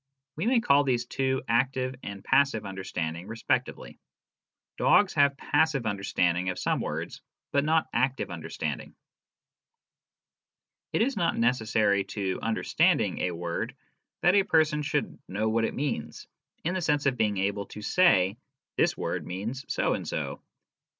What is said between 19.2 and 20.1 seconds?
means so and